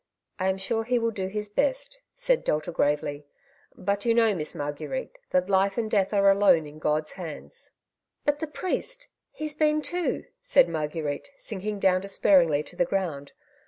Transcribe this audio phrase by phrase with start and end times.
[0.39, 3.27] ''I am sure he will do his best," said Delta gravely."
[3.75, 4.33] But you know.
[4.33, 7.69] Miss Marguerite, that life and death are alone in God's hands.""
[8.25, 13.33] But the priest; he's been too," said Marguerite, sinking down despairingly to the ground.